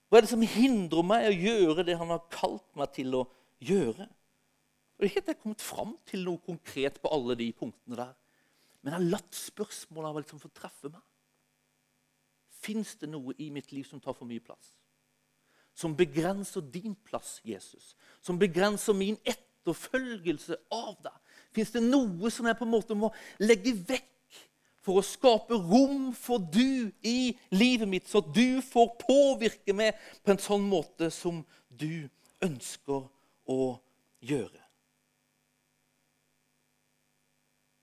[0.08, 3.22] Hva er det som hindrer meg å gjøre det han har kalt meg til å
[3.64, 4.08] gjøre?
[5.00, 8.12] Og ikke at jeg har kommet fram til noe konkret på alle de punktene der.
[8.82, 11.02] Men jeg har latt spørsmålene liksom få treffe meg.
[12.62, 14.74] Fins det noe i mitt liv som tar for mye plass?
[15.74, 17.96] Som begrenser din plass, Jesus.
[18.20, 21.18] Som begrenser min etterfølgelse av deg.
[21.52, 24.08] Fins det noe som jeg på en måte må legge vekk
[24.82, 30.34] for å skape rom for du i livet mitt, så du får påvirke meg på
[30.34, 32.08] en sånn måte som du
[32.42, 33.06] ønsker
[33.46, 33.60] å
[34.26, 34.58] gjøre?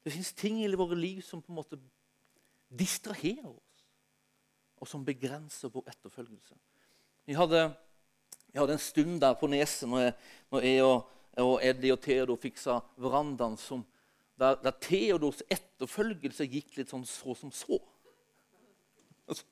[0.03, 1.79] Det fins ting i våre liv som på en måte
[2.69, 3.85] distraherer oss,
[4.79, 6.55] og som begrenser vår etterfølgelse.
[7.29, 7.67] Vi hadde,
[8.51, 10.13] vi hadde en stund der på Neset når jeg,
[10.49, 13.83] når jeg og, og, Eddie og Theodor fiksa verandaen, som,
[14.41, 17.77] der, der, Theodors etterfølgelse gikk litt sånn så som så.
[19.29, 19.45] Altså,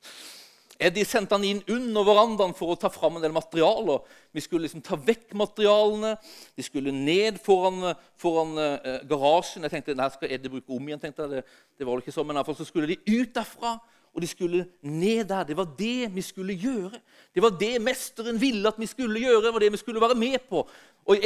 [0.88, 4.10] Eddie sendte han inn under verandaen for å ta fram en del materialer.
[4.34, 6.16] Vi skulle liksom ta vekk materialene.
[6.58, 9.70] De skulle ned foran, foran uh, garasjen.
[9.70, 11.04] Jeg tenkte, nei, skal Eddie bruke om igjen?
[11.06, 11.36] tenkte jeg.
[11.38, 13.78] Det, det var det ikke sånn, men iallfall så skulle de ut derfra
[14.18, 15.44] og de skulle ned der.
[15.44, 17.00] Det var det vi skulle gjøre.
[17.36, 19.44] Det var det mesteren ville at vi skulle gjøre.
[19.46, 20.64] Det var det vi skulle være med på.
[21.06, 21.18] Og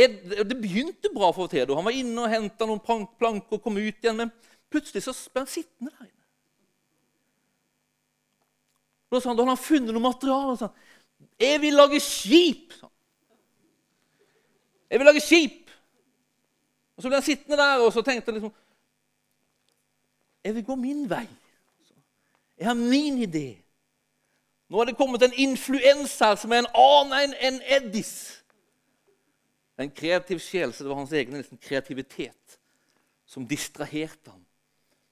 [0.50, 1.76] Det begynte bra for Tedo.
[1.76, 4.18] Han var inne og henta noen planker og kom ut igjen.
[4.20, 4.32] Men
[4.68, 6.20] plutselig så ble han sittende der inne.
[9.12, 10.58] Da hadde han funnet noe materiale.
[10.58, 10.68] sa,
[11.40, 12.92] 'Jeg vil lage skip', sa han.
[14.90, 15.70] 'Jeg vil lage skip'.
[16.98, 18.54] Og Så ble han sittende der og så tenkte han liksom
[20.44, 21.41] 'Jeg vil gå min vei'.
[22.62, 23.58] Jeg har min idé.
[24.70, 28.12] Nå har det kommet en influenser som er en annen enn Eddis.
[29.82, 32.60] En kreativ sjel, så det var hans egen liksom, kreativitet
[33.26, 34.44] som distraherte ham.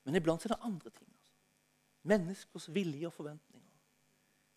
[0.05, 1.07] Men iblant er det andre ting.
[1.09, 1.33] Altså.
[2.12, 3.73] Menneskers vilje og forventninger.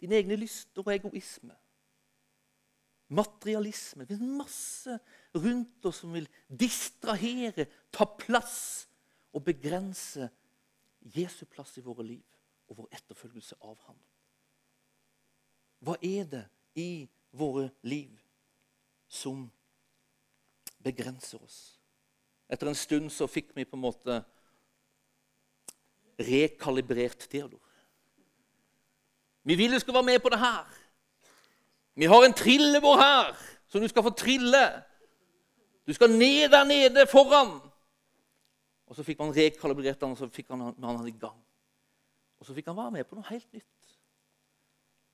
[0.03, 1.57] Dine egne lyster og egoisme.
[3.09, 4.05] Materialisme.
[4.05, 4.99] Det er masse
[5.33, 8.61] rundt oss som vil distrahere, ta plass
[9.33, 10.29] og begrense
[11.17, 12.32] Jesu plass i våre liv
[12.73, 13.99] og vår etterfølgelse av ham.
[15.85, 16.45] Hva er det
[16.79, 17.05] i
[17.37, 18.17] våre liv
[19.13, 19.45] som
[20.81, 21.59] begrenser oss?
[22.49, 24.23] Etter en stund så fikk vi på en måte
[26.23, 27.61] rekalibrert Theodor.
[29.43, 30.65] Vi vil du skal være med på det her.
[31.99, 33.37] Vi har en trillebår her
[33.69, 34.65] som du skal få trille.
[35.87, 37.59] Du skal ned der nede foran.
[38.87, 41.42] Og Så fikk man rekalibrert han, og så fikk han, han i gang.
[42.43, 43.93] Og så fikk han være med på noe helt nytt.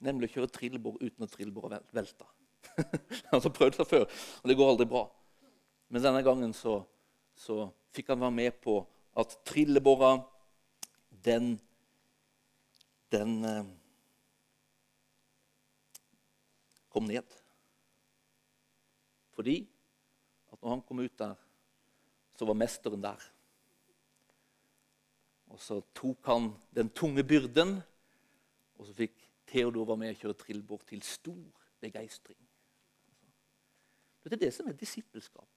[0.07, 2.25] Nemlig å kjøre trillebår uten at trillebåret velta.
[3.29, 4.07] han har prøvd det før,
[4.41, 5.03] og det går aldri bra.
[5.93, 6.79] Men denne gangen så,
[7.37, 8.79] så fikk han være med på
[9.21, 10.15] at trillebåra,
[11.29, 11.59] den
[13.13, 13.69] Den eh,
[16.93, 17.25] kom ned.
[19.33, 19.63] Fordi
[20.53, 21.37] at når han kom ut der,
[22.37, 23.25] så var mesteren der.
[25.49, 27.79] Og så tok han den tunge byrden,
[28.79, 29.17] og så fikk
[29.49, 32.39] Theodor være med og kjøre trillbår til stor begeistring.
[34.29, 35.49] Det er det som er disippelskap.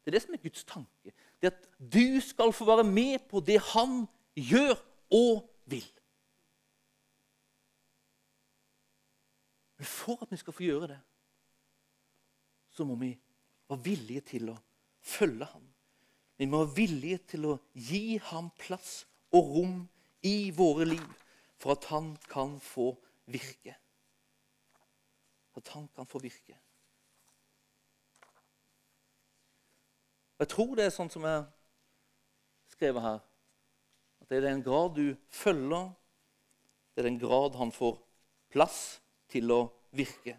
[0.00, 1.12] Det er det som er Guds tanke.
[1.40, 4.78] Det er at du skal få være med på det han gjør
[5.12, 5.84] og vil.
[9.76, 11.00] Men for at vi skal få gjøre det,
[12.70, 13.12] så må vi
[13.68, 14.56] være villige til å
[15.04, 15.68] følge ham.
[16.38, 19.76] Vi må være villige til å gi ham plass og rom
[20.24, 21.08] i våre liv
[21.58, 22.92] for at han kan få
[23.26, 23.74] virke.
[25.56, 26.56] At han kan få virke.
[30.38, 31.46] Jeg tror det er sånn som jeg
[32.70, 33.22] skrevet her,
[34.22, 35.88] at det er den grad du følger,
[36.94, 37.98] det er den grad han får
[38.54, 40.36] plass til å virke.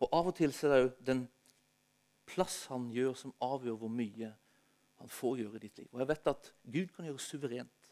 [0.00, 1.20] Og av og til så er det òg den
[2.28, 4.32] plass han gjør, som avgjør hvor mye
[5.04, 5.88] han får gjøre ditt liv.
[5.92, 7.90] Og jeg vet at Gud kan gjøre suverent.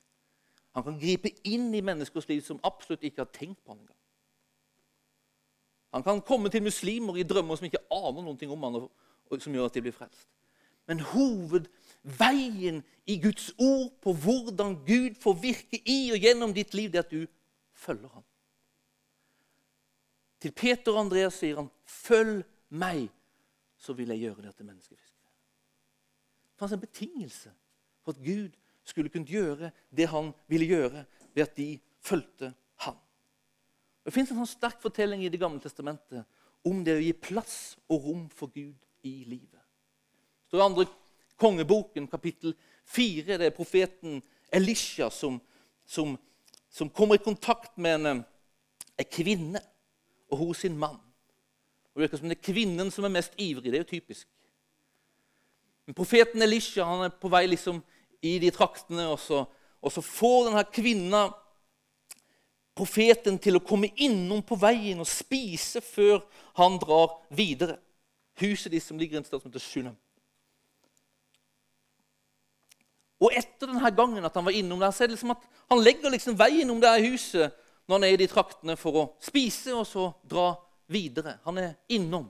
[0.72, 3.98] Han kan gripe inn i menneskers liv som absolutt ikke har tenkt på han engang.
[5.92, 8.80] Han kan komme til muslimer i drømmer som ikke aner noe om han,
[9.28, 10.24] og som gjør at de blir frelst.
[10.88, 16.88] Men hovedveien i Guds ord på hvordan Gud får virke i og gjennom ditt liv,
[16.88, 17.26] det er at du
[17.76, 18.24] følger ham.
[20.40, 23.10] Til Peter og Andreas sier han, 'Følg meg,
[23.76, 25.11] så vil jeg gjøre det til menneskefiskere'.
[26.62, 27.50] Fantes en betingelse
[28.04, 28.50] for at Gud
[28.84, 32.52] skulle kunne gjøre det han ville gjøre, ved at de fulgte
[32.84, 32.96] ham.
[34.04, 36.22] Det fins en sånn sterk fortelling i Det gamle testamentet
[36.62, 37.56] om det å gi plass
[37.90, 39.58] og rom for Gud i livet.
[40.50, 40.86] Det i andre
[41.40, 42.54] kongeboken, kapittel
[42.86, 43.38] 4.
[43.40, 44.20] Det er profeten
[44.52, 45.40] Elisha som,
[45.82, 46.14] som,
[46.70, 49.62] som kommer i kontakt med en, en kvinne
[50.30, 51.00] og hos sin mann.
[51.90, 53.72] Og Det virker som det er kvinnen som er mest ivrig.
[53.72, 54.28] Det er jo typisk.
[55.86, 57.80] Men Profeten Elisha han er på vei liksom
[58.22, 59.42] i de traktene, og så,
[59.82, 61.22] og så får denne kvinna
[62.78, 66.22] profeten til å komme innom på veien og spise før
[66.56, 67.76] han drar videre.
[68.40, 69.96] Huset de som ligger en sted som heter Shunem.
[73.22, 75.82] Og etter denne gangen at han var innom der, så er det liksom at han
[75.82, 79.04] legger liksom veien om det her huset når han er i de traktene for å
[79.22, 80.52] spise og så dra
[80.90, 81.36] videre.
[81.46, 82.26] Han er innom.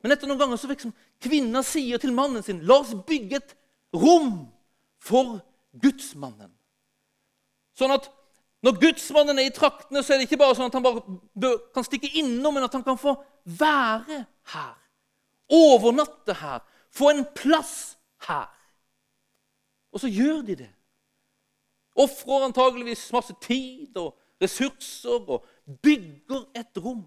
[0.00, 3.54] Men etter noen ganger så liksom, kvinna sier til mannen sin la oss bygge et
[3.96, 4.48] rom
[5.00, 5.40] for
[5.82, 6.50] gudsmannen.
[7.76, 8.08] Sånn at
[8.64, 11.86] når gudsmannen er i traktene, så er det ikke bare sånn at han bare kan
[11.86, 14.74] stikke innom, men at han kan få være her.
[15.50, 16.60] Overnatte her.
[16.92, 18.50] Få en plass her.
[19.90, 20.68] Og så gjør de det.
[21.98, 25.46] Ofrer antageligvis masse tid og ressurser og
[25.82, 27.02] bygger et rom.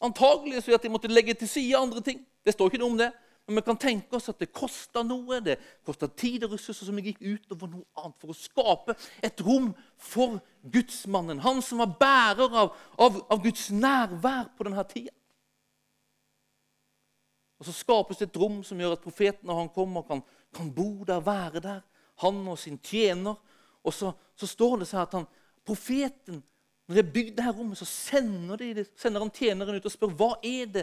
[0.00, 2.20] Antagelig så at de måtte legge til side andre ting.
[2.44, 3.10] Det står ikke noe om det.
[3.50, 5.40] Men vi kan tenke oss at det kosta noe.
[5.42, 8.94] Det kosta tid og ressurser som gikk utover noe annet for å skape
[9.26, 11.42] et rom for gudsmannen.
[11.42, 15.14] Han som var bærer av, av, av Guds nærvær på denne tida.
[17.60, 20.22] Og Så skapes det et rom som gjør at profeten når han kommer, kan,
[20.54, 21.82] kan bo der, være der.
[22.22, 23.34] Han og sin tjener.
[23.84, 25.26] Og så, så står det seg at han,
[25.66, 26.40] profeten
[26.88, 30.14] Når de har bygd dette rommet, så sender, de, sender han tjeneren ut og spør
[30.18, 30.82] hva er det,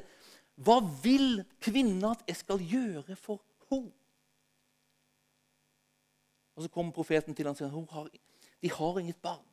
[0.57, 3.93] hva vil kvinna at jeg skal gjøre for henne.
[6.55, 8.17] Og Så kommer profeten til ham og sier at
[8.61, 9.45] de har inget barn.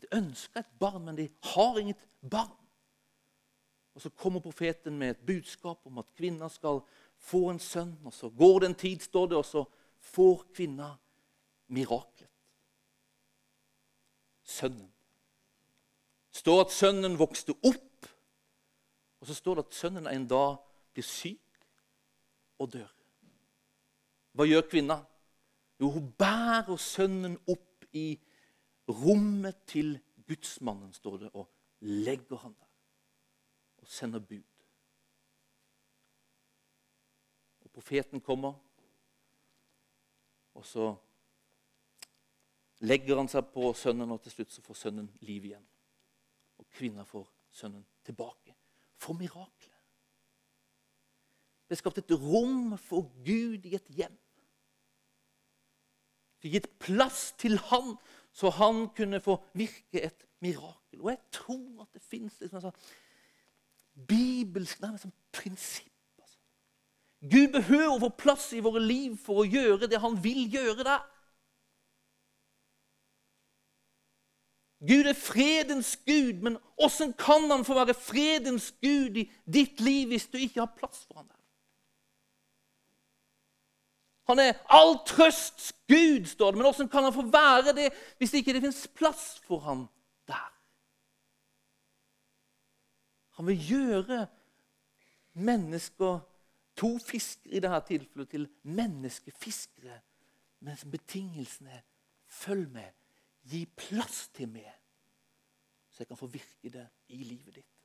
[0.00, 2.56] De ønsker et barn, men de har inget barn.
[3.94, 6.80] Og Så kommer profeten med et budskap om at kvinna skal
[7.18, 7.98] få en sønn.
[8.04, 9.64] og Så går det en tid, står det, og så
[10.00, 10.94] får kvinna
[11.68, 12.30] miraklet
[14.50, 14.92] sønnen.
[16.30, 17.89] Det står at sønnen vokste opp,
[19.20, 20.56] og så står det at sønnen en dag
[20.94, 21.64] blir syk
[22.58, 22.88] og dør.
[24.32, 25.00] Hva gjør kvinna?
[25.80, 28.14] Jo, hun bærer sønnen opp i
[28.88, 31.48] rommet til gudsmannen, står det, og
[31.80, 32.68] legger han der.
[33.80, 34.42] Og sender bud.
[37.60, 38.54] Og Profeten kommer,
[40.54, 40.94] og så
[42.80, 45.66] legger han seg på sønnen, og til slutt så får sønnen liv igjen.
[46.60, 48.49] Og kvinna får sønnen tilbake.
[49.00, 49.76] For mirakler.
[51.66, 54.16] Det er skapt et rom for Gud i et hjem.
[56.40, 57.94] Det er gitt plass til han,
[58.32, 61.00] så han kunne få virke et mirakel.
[61.00, 62.90] Og jeg tror at det fins et sånt
[64.08, 65.92] bibelsk nærmest sånn prinsipp.
[66.20, 66.38] Altså.
[67.30, 70.86] Gud behøver å få plass i våre liv for å gjøre det han vil gjøre
[70.86, 71.04] der.
[74.80, 80.08] Gud er fredens gud, men åssen kan han få være fredens gud i ditt liv
[80.08, 81.36] hvis du ikke har plass for ham der?
[84.30, 88.32] Han er all trøsts gud, står det, men åssen kan han få være det hvis
[88.38, 89.84] ikke det fins plass for ham
[90.30, 90.48] der?
[93.36, 94.20] Han vil gjøre
[95.32, 96.20] mennesker,
[96.76, 99.98] to fiskere i dette tilfellet, til menneskefiskere,
[100.64, 101.84] mens betingelsen er
[102.28, 102.99] følg med
[103.50, 104.70] Gi plass til meg,
[105.90, 107.76] så jeg kan få virke det i livet ditt.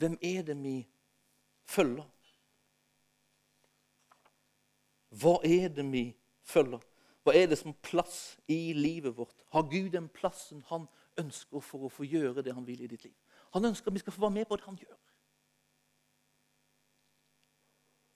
[0.00, 0.78] Hvem er det vi
[1.68, 2.08] følger?
[5.20, 6.04] Hva er det vi
[6.40, 6.80] følger?
[7.22, 9.44] Hva er det som plass i livet vårt?
[9.52, 10.86] Har Gud den plassen han
[11.20, 13.16] ønsker for å få gjøre det han vil i ditt liv?
[13.52, 14.96] Han ønsker at vi skal få være med på det han gjør.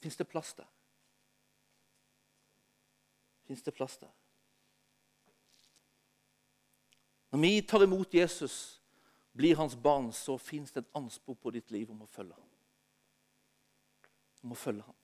[0.01, 0.71] Fins det plass der?
[3.45, 4.13] Fins det plass der.
[7.31, 8.81] Når vi tar imot Jesus
[9.33, 12.51] blir hans barn, så fins det et anspor på ditt liv om å følge ham.
[14.45, 15.01] Om å følge ham.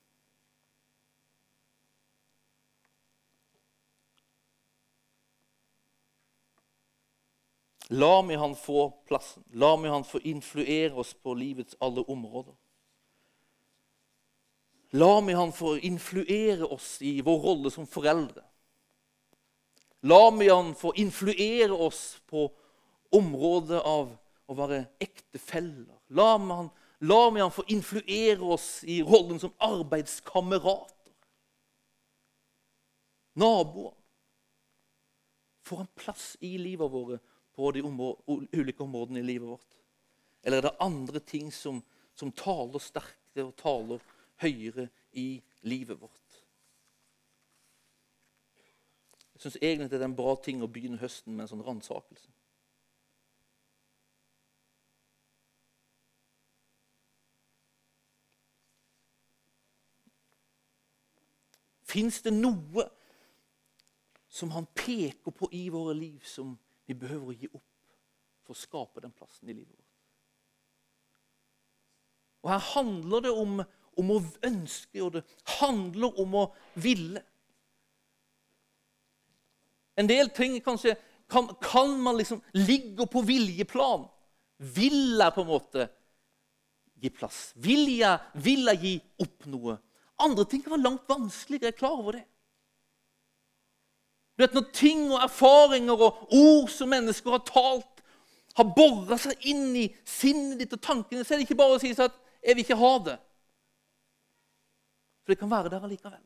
[7.91, 9.43] La meg han få plassen.
[9.51, 12.55] La meg han få influere oss på livets alle områder.
[14.99, 18.43] La meg han få influere oss i vår rolle som foreldre.
[20.11, 22.49] La meg han få influere oss på
[23.15, 24.11] området av
[24.51, 25.95] å være ektefeller.
[26.17, 26.71] La meg, han,
[27.07, 30.97] la meg han få influere oss i rollen som arbeidskamerater.
[33.39, 33.95] Naboer.
[35.69, 37.21] Får han plass i livet vårt
[37.55, 39.77] på de ulike områdene i livet vårt?
[40.43, 41.79] Eller er det andre ting som,
[42.17, 44.03] som taler sterkere og taler
[44.43, 46.41] høyere i livet vårt?
[49.35, 52.29] Jeg syns egentlig det er en bra ting å begynne høsten med en sånn ransakelse.
[61.91, 62.85] Fins det noe
[64.31, 66.53] som han peker på i våre liv, som
[66.87, 67.97] vi behøver å gi opp
[68.45, 69.87] for å skape den plassen i livet vårt.
[72.45, 73.61] Og Her handler det om,
[73.99, 75.25] om å ønske, og det
[75.59, 76.47] handler om å
[76.81, 77.23] ville.
[79.99, 80.97] En del ting kanskje
[81.31, 84.07] kan, kan man liksom ligge på viljeplan.
[84.57, 85.87] Vil jeg på en måte
[87.01, 87.51] gi plass?
[87.57, 89.77] Vil jeg, vil jeg gi opp noe?
[90.21, 91.71] Andre ting kan være langt vanskeligere.
[91.71, 92.27] Jeg er klar over det.
[94.37, 98.05] Du vet, Når ting og erfaringer og ord som mennesker har talt,
[98.57, 101.81] har bora seg inn i sinnet ditt og tankene, så er det ikke bare å
[101.81, 103.19] si at 'jeg vil ikke ha det'.
[105.23, 106.23] For det kan være der allikevel.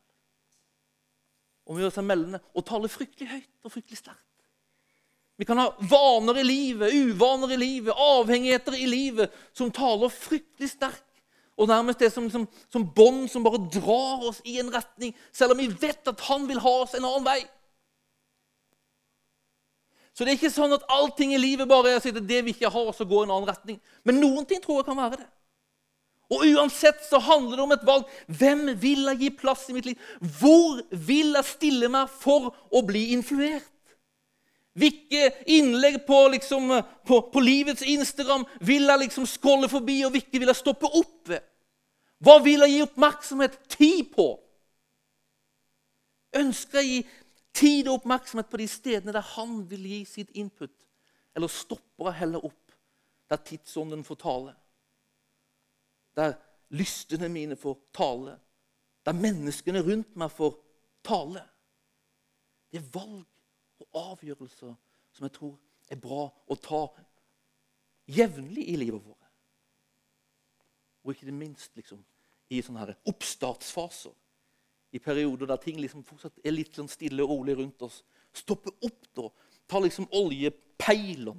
[1.65, 4.21] Og vi gjør seg meldende og taler fryktelig høyt og fryktelig sterkt.
[5.35, 10.69] Vi kan ha vaner i livet, uvaner i livet, avhengigheter i livet som taler fryktelig
[10.71, 11.03] sterkt.
[11.55, 15.55] Og nærmest det som, som, som bånd som bare drar oss i en retning, selv
[15.55, 17.41] om vi vet at han vil ha oss en annen vei.
[20.15, 22.91] Så det er ikke sånn at allting i livet bare er det vi ikke har,
[22.95, 23.79] så går en annen retning.
[24.07, 25.29] Men noen ting tror jeg kan være det.
[26.33, 28.09] Og uansett så handler det om et valg.
[28.27, 30.11] Hvem vil jeg gi plass i mitt liv?
[30.39, 33.67] Hvor vil jeg stille meg for å bli influert?
[34.75, 36.73] Hvilke innlegg på, liksom,
[37.07, 41.29] på, på livets Instagram vil jeg liksom skåle forbi, og hvilke vil jeg stoppe opp
[41.31, 41.45] ved?
[42.25, 44.27] Hva vil jeg gi oppmerksomhet, tid på?
[46.35, 46.99] Ønsker jeg å gi
[47.55, 50.73] tid og oppmerksomhet på de stedene der han vil gi sitt input?
[51.35, 52.75] Eller stopper jeg heller opp
[53.31, 54.55] der tidsånden får tale?
[56.15, 56.35] Der
[56.69, 58.39] lystene mine får tale?
[59.05, 60.57] Der menneskene rundt meg får
[61.05, 61.43] tale?
[62.71, 63.25] Det er valg
[63.83, 64.73] og avgjørelser
[65.15, 65.55] som jeg tror
[65.91, 66.81] er bra å ta
[68.11, 69.31] jevnlig i livet vårt.
[71.05, 72.01] Og ikke det minst liksom,
[72.49, 74.15] i sånne oppstartsfaser
[74.95, 77.99] i perioder der ting liksom fortsatt er litt sånn stille og rolig rundt oss.
[78.35, 79.29] Stoppe opp da,
[79.67, 81.35] ta liksom oljepeilene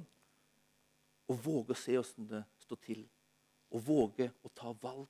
[1.27, 3.01] og våge å se åssen det står til.
[3.75, 5.07] Og våge å ta valg,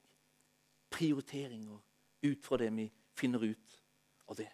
[0.90, 1.80] prioriteringer,
[2.26, 3.76] ut fra det vi finner ut
[4.28, 4.50] av det.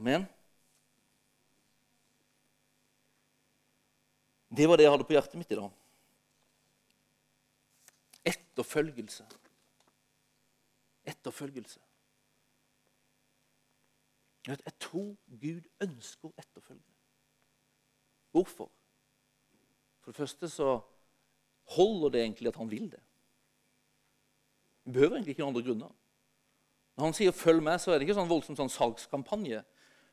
[0.00, 0.26] Amen.
[4.52, 5.78] Det var det jeg hadde på hjertet mitt i dag.
[8.32, 9.28] Etterfølgelse
[11.04, 11.80] etterfølgelse.
[14.46, 16.98] Jeg tror Gud ønsker etterfølgelse.
[18.30, 18.72] Hvorfor?
[20.02, 20.76] For det første så
[21.76, 23.00] holder det egentlig at han vil det.
[24.84, 25.92] Vi behøver egentlig ikke noen andre grunner.
[26.96, 29.62] Når han sier 'følg med', så er det ikke sånn voldsom sånn salgskampanje.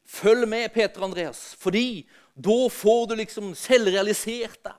[0.06, 4.78] Følg med, Peter Andreas, fordi da får du liksom selvrealisert deg.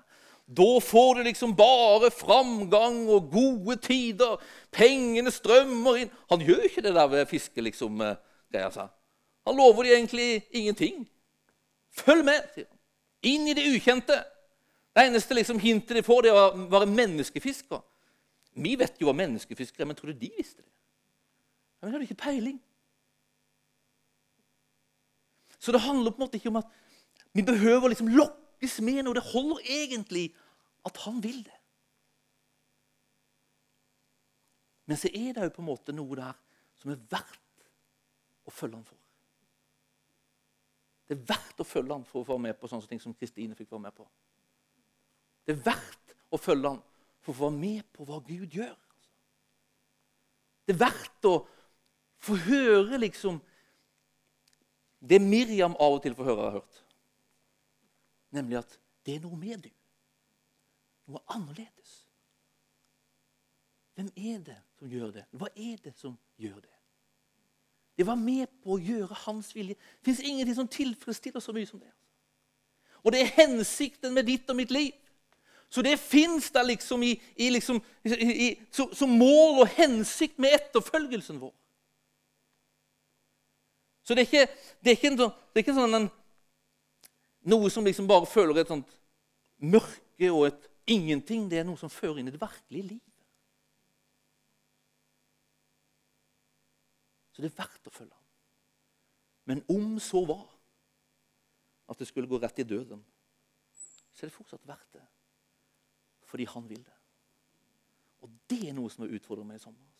[0.50, 4.40] Da får du liksom bare framgang og gode tider.
[4.72, 6.10] Pengene strømmer inn.
[6.30, 8.16] Han gjør ikke det der ved fiske, liksom, eh,
[8.50, 8.88] greia seg.
[9.46, 11.08] Han lover de egentlig ingenting.
[11.94, 12.78] Følg med, sier han.
[13.22, 14.24] Inn i det ukjente.
[14.94, 17.82] Det eneste liksom hintet de får, det er å være menneskefisker.
[18.60, 20.70] Vi vet jo hva menneskefiskere er, men tror du de visste det?
[21.80, 22.58] Men har hadde ikke peiling.
[25.60, 26.68] Så det handler på en måte ikke om at
[27.36, 29.16] vi behøver liksom lokkes med noe.
[29.16, 30.26] Det holder egentlig
[30.88, 31.56] at han vil det.
[34.90, 36.38] Men så er det jo på en måte noe der
[36.80, 37.68] som er verdt
[38.48, 38.98] å følge han for.
[41.06, 43.54] Det er verdt å følge han for å være med på sånne ting som Kristine
[43.58, 44.08] fikk være med på.
[45.50, 46.82] Det er verdt å følge han
[47.18, 48.76] for å få være med på hva Gud gjør.
[50.62, 51.32] Det er verdt å
[52.22, 53.40] få høre liksom
[55.00, 56.78] det Miriam av og til får høre, har hørt.
[58.38, 59.68] Nemlig at det er noe med du.
[61.10, 61.96] Noe annerledes.
[63.98, 65.26] Hvem er det som gjør det?
[65.34, 66.76] Hva er det som gjør det?
[67.98, 69.74] Det var med på å gjøre hans vilje.
[69.74, 71.90] Det fins ingenting som tilfredsstiller så mye som det.
[73.02, 74.94] Og det er hensikten med ditt og mitt liv.
[75.70, 81.38] Så det fins der liksom i, i, liksom, i, som mål og hensikt med etterfølgelsen
[81.38, 81.52] vår.
[84.02, 86.08] Så det er ikke, det er ikke, en, sånn, det er ikke sånn en,
[87.54, 88.90] noe som liksom bare føler et sånt
[89.62, 91.46] mørke og et ingenting.
[91.46, 93.04] Det er noe som fører inn i det virkelige liv.
[97.30, 98.26] Så det er verdt å følge ham.
[99.46, 100.42] Men om så var
[101.90, 103.00] at det skulle gå rett i døden,
[104.10, 105.06] så er det fortsatt verdt det.
[106.30, 106.98] Fordi han vil det.
[108.22, 109.82] Og det er noe som har utfordret meg i sommer.
[109.82, 109.96] Altså.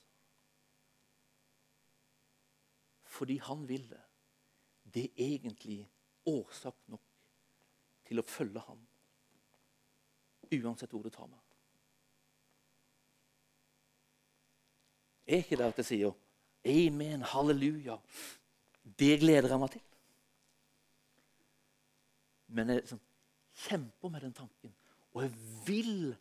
[3.11, 4.03] Fordi han vil det.
[4.95, 5.81] Det er egentlig
[6.31, 7.03] årsak nok
[8.07, 8.81] til å følge ham.
[10.51, 11.43] Uansett hvor det tar meg.
[15.31, 16.19] Er ikke det at jeg sier
[16.71, 17.97] Amen, halleluja.
[18.83, 19.85] Det gleder jeg meg til.
[22.51, 23.01] Men jeg liksom,
[23.67, 24.75] kjemper med den tanken.
[25.15, 25.33] Og jeg
[25.67, 26.17] vil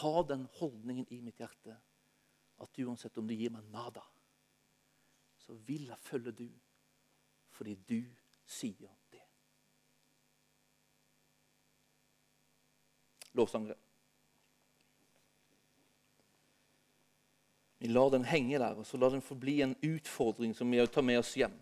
[0.00, 1.76] ha den holdningen i mitt hjerte
[2.64, 4.02] at uansett om du gir meg nada,
[5.38, 6.48] så vil jeg følge du
[7.54, 8.00] fordi du
[8.50, 9.22] sier det.
[13.34, 13.78] Lovsangere.
[17.78, 21.04] Vi lar den henge der, og så lar den forbli en utfordring som vi tar
[21.04, 21.54] med oss hjem.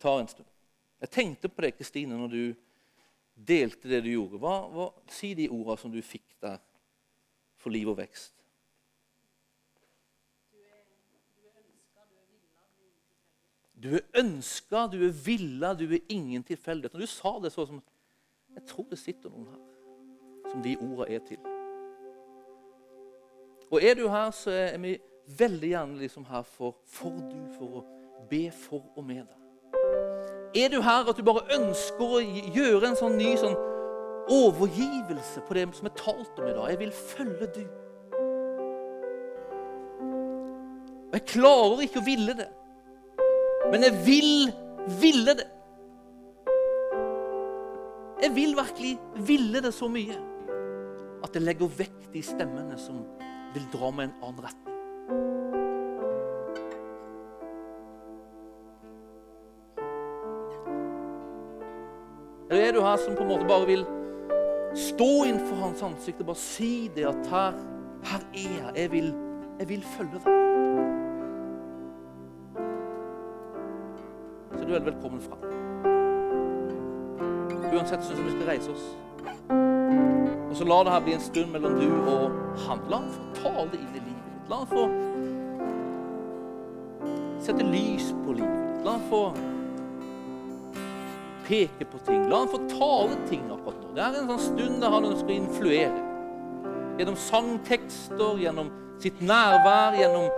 [0.00, 0.48] Vi tar en stund.
[1.00, 2.54] Jeg tenkte på det, Kristine, når du
[3.36, 4.38] delte det du gjorde.
[4.40, 6.54] Hva, hva, si de ordene som du fikk der
[7.60, 8.32] for liv og vekst.
[13.76, 16.96] Du er ønska, du er villa, du er ingen tilfeldighet.
[16.96, 17.82] Når du sa det så som
[18.54, 21.44] Jeg tror det sitter noen her som de ordene er til.
[23.68, 24.96] Og er du her, så er vi
[25.36, 27.84] veldig gjerne liksom her for, for du, for å
[28.32, 29.39] be for og med deg.
[30.54, 32.22] Er du her at du bare ønsker å
[32.54, 33.54] gjøre en sånn ny sånn
[34.30, 36.72] overgivelse på det som er talt om i dag?
[36.72, 37.62] Jeg vil følge du.
[41.10, 42.48] Og jeg klarer ikke å ville det.
[43.70, 44.34] Men jeg vil
[45.00, 45.46] ville det.
[48.20, 50.18] Jeg vil virkelig ville det så mye
[51.24, 53.04] at jeg legger vekk de stemmene som
[53.54, 54.69] vil dra meg en annen retning.
[62.50, 63.84] Eller er du her som på en måte bare vil
[64.74, 67.52] stå innenfor hans ansikt og bare si det at her,
[68.10, 68.72] her er jeg.
[68.76, 69.14] Jeg vil,
[69.58, 70.22] jeg vil følge deg.
[74.58, 75.46] Så du er velkommen fram.
[77.70, 78.96] Uansett syns jeg vi skal reise oss.
[80.50, 82.30] Og så La det her bli en stund mellom du og
[82.66, 82.82] han.
[82.90, 84.50] La han få tale inn i livet ditt.
[84.50, 84.88] La han få
[87.46, 88.84] sette lys på livet ditt.
[88.84, 89.22] La han få
[91.50, 92.28] peke på ting.
[92.30, 93.90] La han få tale ting akkurat nå.
[93.96, 96.06] Det er en sånn stund der han ønsker å influere.
[97.00, 98.70] Gjennom sangtekster, gjennom
[99.02, 100.28] sitt nærvær, gjennom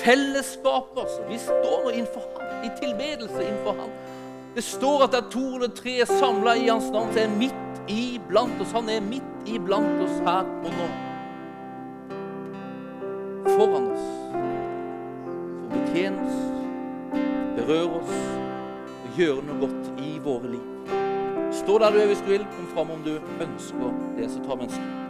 [0.00, 0.90] fellesskap.
[0.96, 1.22] Altså.
[1.30, 3.96] Vi står nå innenfor ham i tilbedelse innenfor ham.
[4.56, 7.92] Det står at det er to eller tre samla i hans navn, som er midt
[7.92, 8.72] iblant oss.
[8.74, 10.88] Han er midt iblant oss her og nå.
[21.76, 22.46] Stå der du er hvis du vil.
[22.56, 23.10] Kom fram om du
[23.44, 25.05] ønsker det, som tar stund.